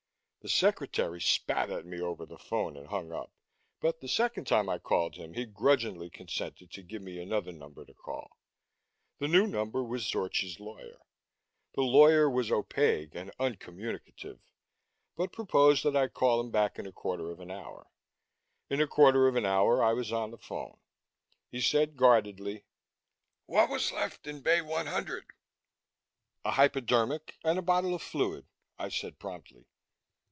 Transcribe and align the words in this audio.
The 0.43 0.49
secretary 0.49 1.21
spat 1.21 1.69
at 1.69 1.85
me 1.85 2.01
over 2.01 2.25
the 2.25 2.39
phone 2.39 2.75
and 2.75 2.87
hung 2.87 3.11
up, 3.11 3.31
but 3.79 3.99
the 4.01 4.07
second 4.07 4.45
time 4.47 4.69
I 4.69 4.79
called 4.79 5.13
him 5.13 5.35
he 5.35 5.45
grudgingly 5.45 6.09
consented 6.09 6.71
to 6.71 6.81
give 6.81 7.03
me 7.03 7.21
another 7.21 7.51
number 7.51 7.85
to 7.85 7.93
call. 7.93 8.39
The 9.19 9.27
new 9.27 9.45
number 9.45 9.83
was 9.83 10.01
Zorchi's 10.03 10.59
lawyer. 10.59 10.97
The 11.75 11.83
lawyer 11.83 12.27
was 12.27 12.51
opaque 12.51 13.13
and 13.13 13.29
uncommunicative, 13.39 14.39
but 15.15 15.31
proposed 15.31 15.85
that 15.85 15.95
I 15.95 16.07
call 16.07 16.39
him 16.41 16.49
back 16.49 16.79
in 16.79 16.87
a 16.87 16.91
quarter 16.91 17.29
of 17.29 17.39
an 17.39 17.51
hour. 17.51 17.91
In 18.67 18.81
a 18.81 18.87
quarter 18.87 19.27
of 19.27 19.35
an 19.35 19.45
hour, 19.45 19.83
I 19.83 19.93
was 19.93 20.11
on 20.11 20.31
the 20.31 20.39
phone. 20.39 20.79
He 21.51 21.61
said 21.61 21.95
guardedly: 21.97 22.65
"What 23.45 23.69
was 23.69 23.91
left 23.91 24.25
in 24.25 24.41
Bay 24.41 24.59
100?" 24.63 25.23
"A 26.45 26.51
hypodermic 26.53 27.37
and 27.43 27.59
a 27.59 27.61
bottle 27.61 27.93
of 27.93 28.01
fluid," 28.01 28.47
I 28.79 28.89
said 28.89 29.19
promptly. 29.19 29.67